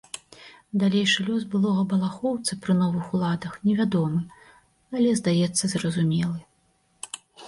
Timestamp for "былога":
1.51-1.83